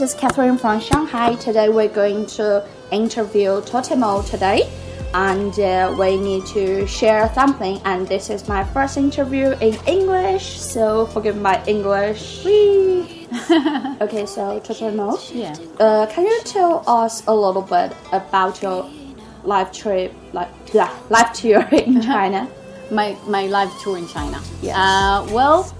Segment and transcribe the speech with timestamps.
[0.00, 1.34] this is Catherine from Shanghai.
[1.34, 4.62] Today we're going to interview Totemo today,
[5.12, 7.78] and uh, we need to share something.
[7.84, 12.42] And this is my first interview in English, so forgive my English.
[12.46, 13.28] Whee!
[14.00, 15.54] okay, so Totemo, Yeah.
[15.78, 18.88] uh, can you tell us a little bit about your
[19.44, 20.48] life trip, like
[21.10, 22.48] life tour in China?
[22.90, 24.40] My my live tour in China.
[24.62, 24.76] Yes.
[24.76, 25.70] Uh, well,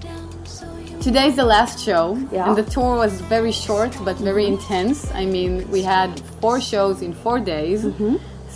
[1.00, 2.46] today's the last show, Yeah.
[2.48, 5.10] and the tour was very short but very intense.
[5.14, 7.86] I mean, we had four shows in four days.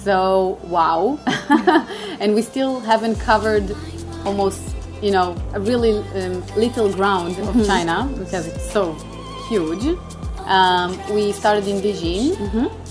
[0.05, 1.19] So wow,
[2.21, 3.75] and we still haven't covered
[4.27, 4.61] almost,
[5.01, 8.93] you know, a really um, little ground of China because it's so
[9.49, 9.97] huge.
[10.45, 12.37] Um, we started in Beijing,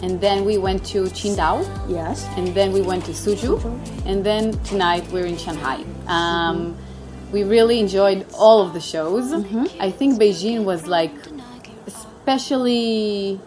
[0.02, 2.26] and then we went to Qingdao, Yes.
[2.36, 3.62] and then we went to Suzhou,
[4.08, 5.84] and then tonight we're in Shanghai.
[6.08, 6.76] Um,
[7.34, 9.34] we really enjoyed all of the shows.
[9.80, 11.14] I think Beijing was like
[11.88, 13.40] especially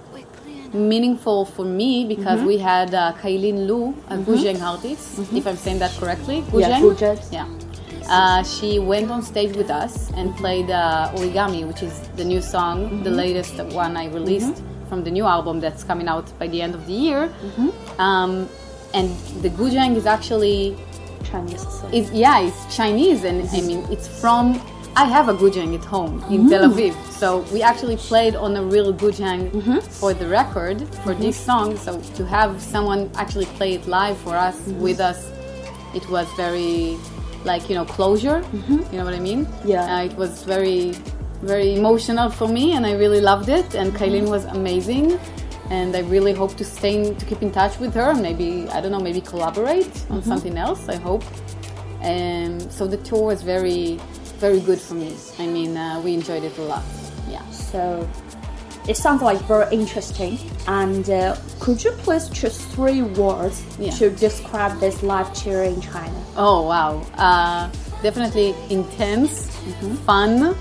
[0.74, 5.78] meaningful for me because we had uh, Kailin Lu, a Guzheng artist, if I'm saying
[5.78, 6.38] that correctly.
[6.52, 7.32] Yeah, Guzheng.
[7.32, 7.48] Yeah.
[8.08, 12.40] Uh, she went on stage with us and played uh, Origami, which is the new
[12.40, 16.60] song, the latest one I released from the new album that's coming out by the
[16.62, 17.32] end of the year.
[17.98, 18.48] Um,
[18.94, 19.08] and
[19.42, 20.76] the Guzheng is actually
[21.30, 21.62] Chinese.
[21.62, 21.88] So.
[21.88, 24.60] is yeah, it's Chinese, and I mean it's from.
[24.98, 26.72] I have a guzheng at home in Tel mm.
[26.72, 29.80] Aviv, so we actually played on a real guzheng mm-hmm.
[29.80, 31.20] for the record for mm-hmm.
[31.20, 31.76] this song.
[31.76, 34.80] So to have someone actually play it live for us mm-hmm.
[34.80, 35.30] with us,
[35.94, 36.96] it was very
[37.44, 38.42] like you know closure.
[38.68, 39.46] You know what I mean?
[39.66, 39.84] Yeah.
[39.84, 40.94] Uh, it was very
[41.42, 43.74] very emotional for me, and I really loved it.
[43.74, 45.18] And Kailin was amazing.
[45.70, 48.14] And I really hope to stay in, to keep in touch with her.
[48.14, 50.88] Maybe I don't know, maybe collaborate on something else.
[50.88, 51.24] I hope.
[52.02, 53.98] And so the tour was very,
[54.38, 55.16] very good for me.
[55.38, 56.84] I mean, uh, we enjoyed it a lot.
[57.28, 57.44] Yeah.
[57.50, 58.08] So
[58.88, 60.38] it sounds like very interesting.
[60.68, 63.90] And uh, could you please choose three words Yeah.
[63.98, 66.24] to describe this live tour in China?
[66.36, 67.00] Oh wow.
[67.16, 67.68] Uh,
[68.02, 69.48] definitely intense,
[70.04, 70.54] fun,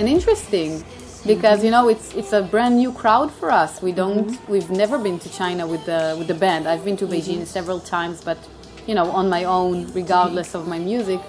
[0.00, 0.82] and interesting.
[1.26, 1.82] Because you mm-hmm.
[1.82, 3.82] know it's it's a brand new crowd for us.
[3.82, 4.52] We don't mm-hmm.
[4.52, 6.68] we've never been to China with the with the band.
[6.68, 7.14] I've been to mm-hmm.
[7.14, 8.38] Beijing several times, but
[8.86, 11.20] you know on my own, regardless of my music.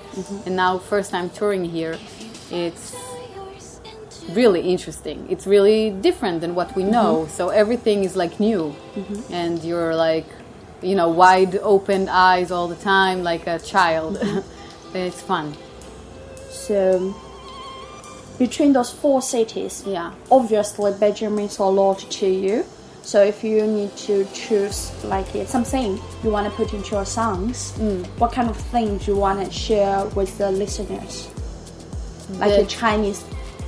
[0.46, 1.98] And now first time touring here,
[2.52, 2.96] it's
[4.34, 5.26] really interesting.
[5.30, 7.28] It's really different than what we know.
[7.28, 8.76] So everything is like new,
[9.32, 10.28] and you're like,
[10.82, 14.20] you know, wide open eyes all the time, like a child.
[14.94, 15.56] it's fun.
[16.50, 17.16] So
[18.40, 20.12] between those four cities, Yeah.
[20.32, 22.64] obviously Beijing means a lot to you.
[23.04, 27.74] So if you need to choose like something you want to put into your songs,
[27.78, 28.06] Mm.
[28.18, 31.28] what kind of things you want to share with the listeners?
[32.40, 33.24] Like The- a Chinese,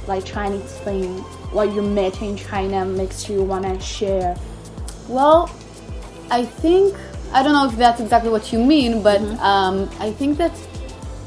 [0.08, 1.18] like Chinese thing,
[1.52, 4.36] what you met in China makes you want to share.
[5.10, 5.50] Well,
[6.30, 6.96] I think
[7.34, 10.52] I don't know if that's exactly what you mean, but um, I think that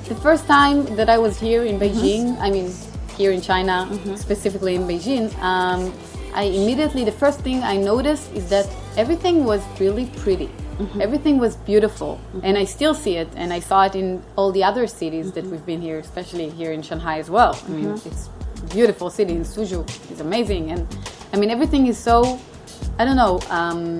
[0.08, 2.70] the first time that I was here in Beijing, I mean
[3.14, 4.16] here in China, mm-hmm.
[4.16, 5.92] specifically in Beijing, um,
[6.34, 10.48] I immediately the first thing I noticed is that everything was really pretty.
[10.48, 11.00] Mm-hmm.
[11.00, 12.40] Everything was beautiful, mm-hmm.
[12.42, 15.44] and I still see it, and I saw it in all the other cities that
[15.44, 17.56] we've been here, especially here in Shanghai as well.
[17.66, 18.28] I mean, it's
[18.60, 19.82] a beautiful city in Suzhou.
[20.10, 20.82] It's amazing, and
[21.32, 22.40] I mean everything is so
[22.98, 23.40] I don't know.
[23.50, 23.98] Um,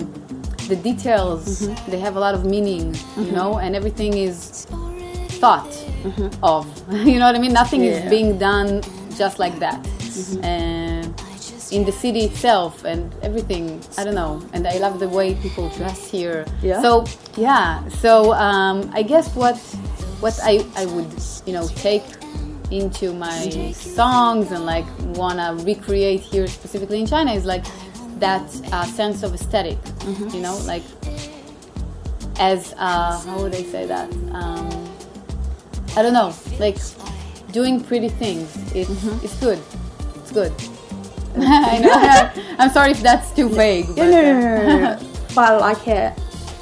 [0.69, 4.67] the details they have a lot of meaning, you know, and everything is
[5.45, 5.75] thought
[6.43, 6.67] of.
[7.07, 7.53] you know what I mean?
[7.53, 7.93] Nothing Yeah.
[7.93, 8.83] is being done
[9.17, 9.81] just like that.
[10.43, 11.13] And
[11.71, 14.43] in the city itself and everything, I don't know.
[14.53, 16.47] And I love the way people dress here.
[16.63, 16.81] Yeah.
[16.83, 17.05] So
[17.37, 17.87] yeah.
[17.89, 19.57] So um, I guess what
[20.21, 21.13] what I I would
[21.47, 22.05] you know take
[22.71, 27.65] into my songs and like wanna recreate here specifically in China is like
[28.19, 29.79] that uh, sense of esthetic
[30.33, 30.83] you know like
[32.39, 34.89] as uh, how would I say that um,
[35.97, 36.79] I don't know like
[37.55, 38.91] doing pretty things it's,
[39.25, 39.61] it's good
[40.17, 40.53] it's good
[41.37, 41.97] I know
[42.59, 45.11] I'm sorry if that's too vague but, No, no, uh, no, no, no.
[45.35, 46.11] but like, uh,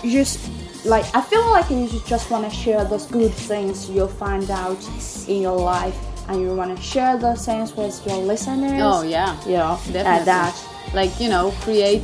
[0.05, 0.39] just
[0.85, 4.81] like I feel like you just want to share those good things you find out
[5.29, 5.97] in your life,
[6.29, 8.81] and you want to share those things with your listeners.
[8.83, 10.01] oh yeah yeah, Definitely.
[10.01, 10.55] and that.
[10.95, 12.03] like you know create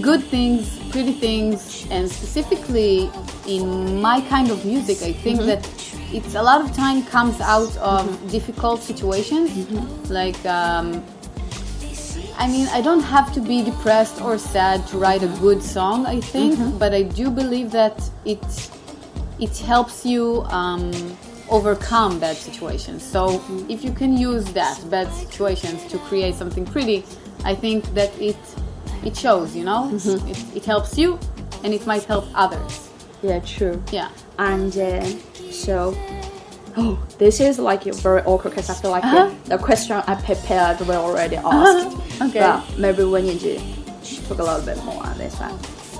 [0.00, 3.10] good things pretty things and specifically
[3.46, 5.62] in my kind of music i think that
[6.12, 9.50] it's a lot of time comes out of difficult situations
[10.10, 11.04] like um,
[12.40, 16.06] I mean, I don't have to be depressed or sad to write a good song.
[16.06, 18.38] I think, but I do believe that it
[19.40, 20.92] it helps you um,
[21.50, 23.02] overcome bad situations.
[23.02, 27.04] So if you can use that bad situations to create something pretty,
[27.44, 28.36] I think that it
[29.04, 30.28] it shows, you know, Mm-hmm.
[30.28, 31.18] it, it helps you,
[31.64, 32.88] and it might help others.
[33.22, 33.82] Yeah, true.
[33.90, 34.10] Yeah.
[34.38, 35.04] And uh,
[35.50, 35.94] so,
[36.76, 39.30] oh, this is like very awkward because I feel like Uh-huh.
[39.44, 41.96] the, the question I prepared we already asked.
[42.22, 42.40] Okay.
[42.40, 43.58] But maybe we need to
[44.26, 45.58] talk a little bit more on this one.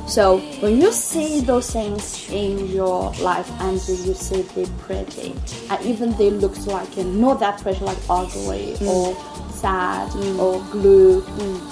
[0.09, 5.35] So when you see those things in your life and you see they pretty,
[5.69, 8.89] and even they looks like uh, not that pretty, like ugly Mm.
[8.89, 9.17] or
[9.53, 10.09] sad
[10.39, 11.23] or blue,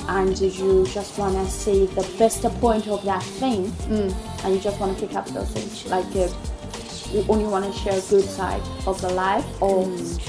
[0.09, 4.13] and you just wanna see the best point of that thing, Mm.
[4.45, 6.29] and you just wanna pick up those things, like uh,
[7.13, 10.21] you only wanna share good side of the life, or Mm.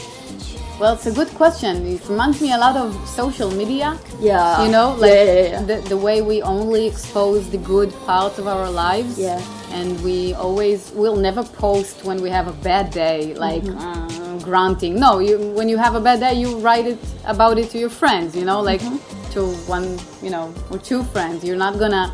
[0.79, 1.87] Well, it's a good question.
[1.87, 3.97] It reminds me a lot of social media.
[4.21, 5.61] yeah, You know, like yeah, yeah, yeah.
[5.63, 9.17] The, the way we only expose the good parts of our lives.
[9.17, 9.41] Yeah.
[9.73, 13.79] And we always will never post when we have a bad day, like Mm-hmm.
[13.79, 14.93] uh, granting.
[14.99, 17.89] No, you when you have a bad day, you write it about it to your
[18.01, 18.35] friends.
[18.35, 19.31] You know, like Mm-hmm.
[19.33, 19.41] to
[19.75, 19.87] one,
[20.21, 21.43] you know, or two friends.
[21.43, 22.13] You're not gonna.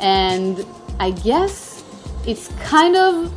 [0.00, 0.64] And
[1.00, 1.82] I guess
[2.26, 3.32] it's kind of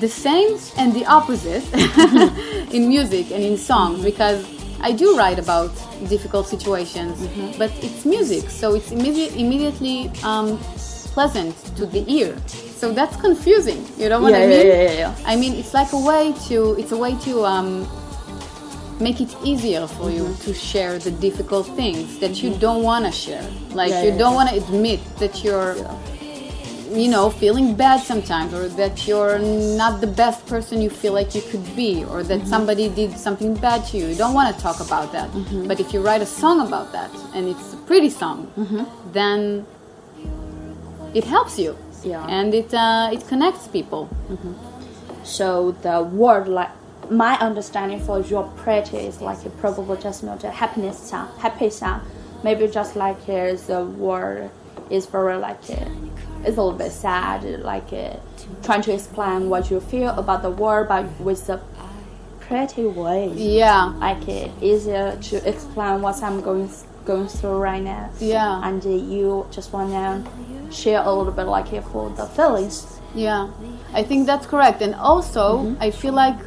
[0.00, 1.62] the same and the opposite
[2.74, 4.44] in music and in songs because
[4.80, 5.70] I do write about
[6.08, 7.20] difficult situations,
[7.58, 10.58] but it's music, so it's immediate, immediately um,
[11.14, 12.36] pleasant to the ear.
[12.48, 13.86] So that's confusing.
[13.96, 14.66] You know what Yeah, I mean?
[14.66, 15.14] yeah, yeah, yeah.
[15.24, 17.86] I mean, it's like a way to it's a way to um,
[18.98, 20.42] make it easier for you Mm-hmm.
[20.46, 23.46] to share the difficult things that you don't want to share.
[23.74, 25.76] Like Yeah, you yeah, don't want to admit that you're
[26.92, 31.34] you know, feeling bad sometimes, or that you're not the best person you feel like
[31.34, 34.06] you could be, or that somebody did something bad to you.
[34.08, 35.30] You don't want to talk about that.
[35.68, 38.50] But if you write a song about that, and it's a pretty song,
[39.12, 39.66] then
[41.14, 41.76] it helps you.
[42.04, 42.26] Yeah.
[42.26, 44.08] And it uh, it connects people.
[45.24, 46.70] So the word like
[47.10, 52.02] my understanding for your pretty is like probably just not a happiness sound, happy sound.
[52.42, 54.50] Maybe just like uh, the word
[54.90, 55.84] is very like uh,
[56.44, 58.16] it's a little bit sad, like uh,
[58.62, 61.60] trying to explain what you feel about the word, but with a
[62.40, 63.28] pretty way.
[63.34, 63.94] Yeah.
[63.98, 66.68] Like uh, easier to explain what I'm going
[67.04, 68.10] going through right now.
[68.20, 68.60] Yeah.
[68.68, 70.24] And uh, you just wanna
[70.70, 73.00] share a little bit like uh, for the feelings.
[73.14, 73.50] Yeah,
[73.92, 74.80] I think that's correct.
[74.82, 75.82] And also, Mm-hmm.
[75.82, 76.38] I feel like,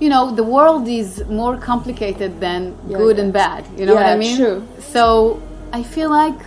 [0.00, 3.22] you know, the world is more complicated than Yeah, good yeah.
[3.24, 3.64] and bad.
[3.76, 4.36] You know what I mean?
[4.36, 4.66] true.
[4.80, 5.40] So
[5.72, 6.38] I feel like,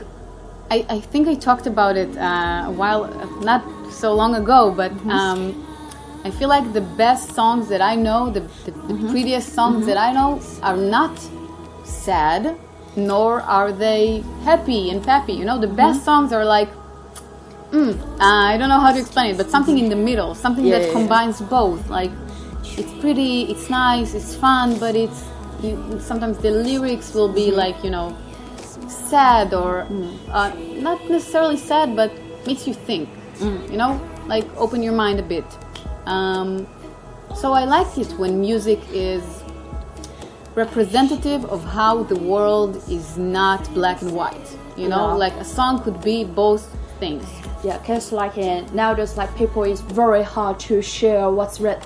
[0.69, 3.07] I, I think I talked about it uh, a while,
[3.41, 5.09] not so long ago, but Mm-hmm.
[5.09, 5.65] um,
[6.25, 9.07] I feel like the best songs that I know, the, the, the Mm-hmm.
[9.09, 11.17] prettiest songs that I know, are not
[11.85, 12.57] sad,
[12.97, 15.33] nor are they happy and peppy.
[15.33, 15.75] You know, the Mm-hmm.
[15.75, 16.69] best songs are like,
[17.71, 20.65] mm, uh, I don't know how to explain it, but something in the middle, something
[20.65, 20.93] Yeah, that yeah, yeah.
[20.93, 21.89] combines both.
[21.89, 22.11] Like,
[22.77, 25.23] it's pretty, it's nice, it's fun, but it's
[25.63, 27.57] you, sometimes the lyrics will be Mm-hmm.
[27.57, 28.15] like, you know,
[28.87, 30.17] sad or Mm.
[30.31, 32.11] uh, not necessarily sad, but
[32.45, 33.09] makes you think.
[33.39, 33.71] Mm.
[33.71, 35.45] You know, like open your mind a bit.
[36.05, 36.65] Um,
[37.35, 39.23] so I like it when music is
[40.55, 44.49] representative of how the world is not black and white.
[44.75, 45.13] You know, Yeah.
[45.25, 46.63] like a song could be both
[46.99, 47.25] things.
[47.63, 51.79] Yeah, cause like uh, nowadays, like people is very hard to share what's re-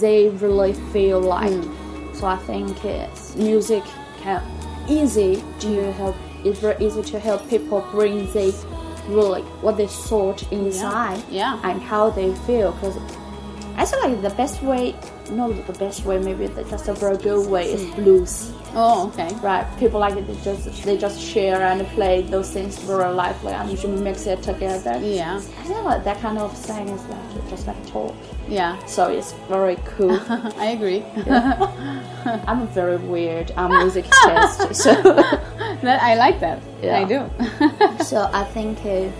[0.00, 1.62] they really feel like.
[2.14, 3.84] So I think uh, music
[4.22, 4.42] can
[4.88, 6.16] easy to help.
[6.44, 8.52] It's very easy to help people bring they
[9.08, 11.60] really what they thought inside Yeah.
[11.64, 12.72] and how they feel.
[12.72, 12.96] Cause
[13.78, 14.96] I feel like the best way,
[15.30, 18.02] not the best way, maybe the, just a very good way is hmm.
[18.02, 18.52] blues.
[18.74, 19.32] Oh, okay.
[19.36, 20.26] Right, people like it.
[20.26, 24.42] They just they just share and play those things very lively, and you mix it
[24.42, 24.98] together.
[25.00, 25.36] Yeah.
[25.36, 28.16] I feel like that kind of thing is like just like talk.
[28.48, 28.84] Yeah.
[28.86, 30.18] So it's very cool.
[30.58, 31.04] I agree.
[32.48, 33.52] I'm very weird.
[33.56, 34.92] I'm music taste, so
[35.82, 36.62] that, I like that.
[36.82, 37.00] Yeah.
[37.00, 38.04] I do.
[38.04, 39.10] so I think uh,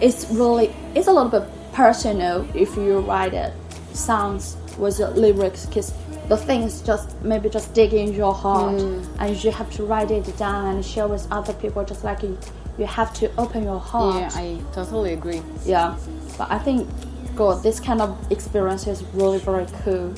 [0.00, 3.52] it's really it's a little bit personal if you write it
[3.92, 5.92] songs with the lyrics because
[6.28, 8.80] the things just maybe just dig in your heart
[9.20, 12.36] and you have to write it down and share with other people just like you,
[12.78, 15.40] you have to open your heart yeah, I totally agree.
[15.64, 15.96] Yeah,
[16.36, 16.88] but I think,
[17.36, 20.12] God, this kind of experience is really very cool.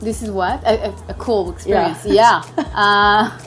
[0.00, 2.04] This is what a, a, a cool experience.
[2.04, 2.42] Yeah.
[2.74, 3.38] uh,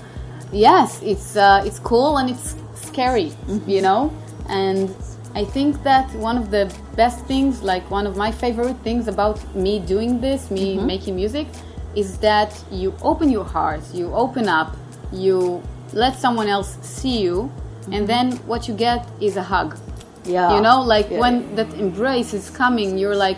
[0.52, 3.32] yes, it's uh, it's cool and it's scary,
[3.68, 4.12] you know.
[4.50, 4.90] And
[5.34, 9.38] I think that one of the best things, like one of my favorite things about
[9.56, 11.48] me doing this, me making music,
[11.96, 14.76] is that you open your heart, you open up,
[15.12, 15.62] you
[15.94, 17.52] let someone else see you,
[17.92, 19.78] and then what you get is a hug.
[20.26, 23.38] Yeah, You know, like Yeah, when that embrace is coming, you're like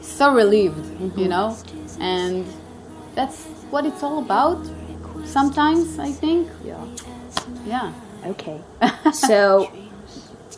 [0.00, 1.18] so relieved, Mm-hmm.
[1.18, 1.56] you know?
[2.00, 2.44] And
[3.14, 4.58] that's what it's all about.
[5.24, 6.48] Sometimes I think.
[6.64, 6.84] Yeah.
[7.66, 7.92] Yeah.
[8.26, 8.60] Okay.
[9.12, 9.70] so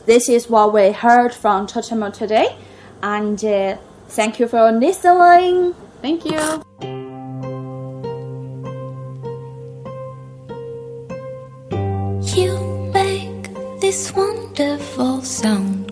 [0.07, 2.57] this is what we heard from Totemo today,
[3.03, 3.77] and uh,
[4.09, 5.75] thank you for listening.
[6.03, 6.63] Thank you.
[12.37, 12.59] You
[12.93, 15.84] make this wonderful sound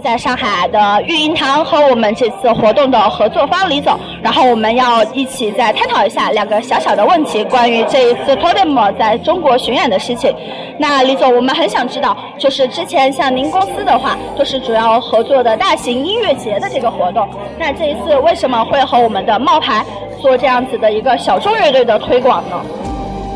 [0.00, 10.34] 在上海的育婴堂和我们这次活动的合作方李总，然后我们要一起再探讨一下两个小小的问题，关于这一次 Totem 在中国巡演的事情。
[10.78, 17.28] 那李总，我们很想知道，就是之前像您公司的话，都是主要合作的大型音乐节的这个活动，
[17.58, 19.84] 那这一次为什么会和我们的冒牌
[20.20, 22.60] 做这样子的一个小众乐队的推广呢？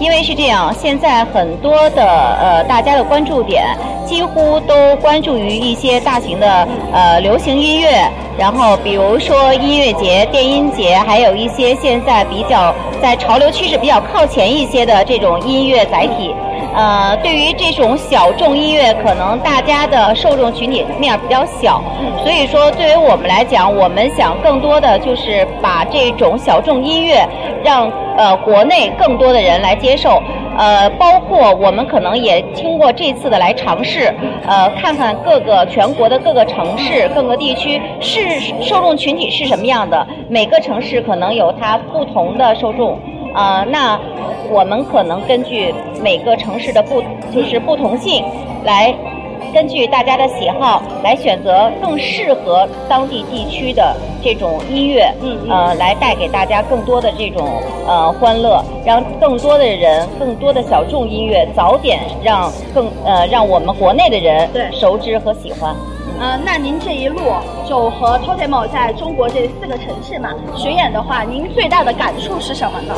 [0.00, 2.02] 因为是这样，现在很多的
[2.40, 3.64] 呃，大家的关注点
[4.04, 16.34] 几乎都关注于一些大型的呃流行音乐，然后比如说音乐节、电音节，还有一些现在比较在潮流趋势比较靠前一些的这种音乐载体。
[16.74, 21.80] 呃，对于这种小众音乐，可能大家的受众群体面比较小，
[22.22, 27.24] 所以说对于我们来讲，我们想更多的就是把这种小众音乐
[27.62, 30.20] 让呃国内更多的人来接受，
[30.58, 34.12] 呃，包括我们可能也经过这次的来尝试，
[34.44, 42.98] 呃，看看各个全国的各个城市、各个地区是受众群体是什么样的，每个城市可能有它不同的受众。
[43.34, 43.98] 呃，那
[44.48, 48.24] 我们可能根据每个城市的不就是不同性，
[48.64, 48.94] 来
[49.52, 55.12] 根据大家的喜好来选择更适合当地地区的这种音乐，
[55.48, 65.74] 呃，来带给大家更多的这种呃欢乐，让更多的人、更多的小众音乐早点让更呃让我们国内的人对熟知和喜欢。
[66.20, 67.18] 呃，那您这一路
[67.68, 72.94] 就和 Totemo 在中国这四个城市嘛巡演的话，您最大的感触是什么呢？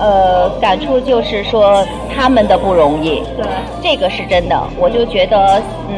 [0.00, 1.84] 呃，感触就是说
[2.16, 3.46] 他们的不容易，对，
[3.82, 4.58] 这个是真的。
[4.78, 5.96] 我就觉得，嗯，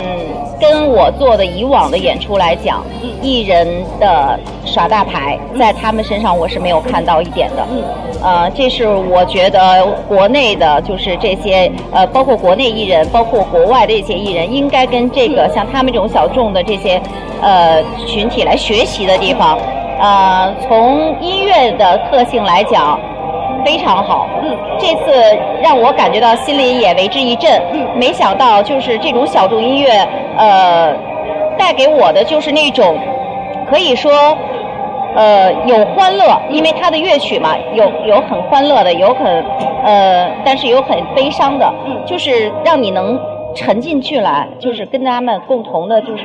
[0.58, 2.84] 跟我做的以往的演出来讲，
[3.22, 7.64] 艺人的耍大牌，在他们身上我是没有看到一点的。
[7.70, 7.84] 嗯，
[8.20, 17.00] 呃，这是我觉得国内的，就是这些呃，包括国内艺人，包括国外的这些艺人，应该跟这个像他们这种小众的这些
[17.40, 19.56] 呃群体来学习的地方。
[20.00, 22.98] 呃，从音乐的特性来讲。
[23.64, 29.90] 非常好，嗯，这次让我感觉到心里也为之一振，嗯没想到就是这种小众音乐，
[30.36, 30.94] 呃，
[31.56, 32.98] 带给我的就是那种
[33.68, 34.10] 可以说，
[35.14, 39.44] 呃，有欢乐，因为它的乐曲嘛，有有很欢乐的，有很
[39.84, 41.96] 呃，但是有很悲伤的，嗯。
[42.06, 43.18] 就是让你能
[43.54, 46.24] 沉进去来，就是跟他们共同的，就是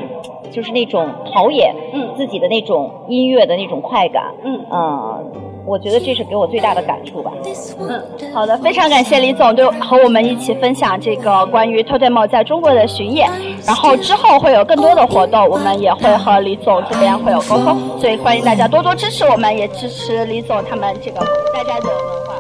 [0.52, 2.10] 就是那种陶冶，嗯。
[2.16, 4.66] 自己的那种音乐的那种快感，嗯。
[4.72, 5.32] 嗯，
[5.68, 7.32] 我觉得这是给我最大的感触吧。
[7.78, 8.02] 嗯，
[8.34, 13.30] 好的，非常感谢李总对和我们一起分享这个关于 Totemo 在中国的巡演，
[13.66, 21.20] 然后之后会有更多的活动，我们也会和李总这边会有沟通，所以欢迎大家多多支持我们，也支持李总他们这个
[21.54, 21.96] 大家的文
[22.26, 22.38] 化。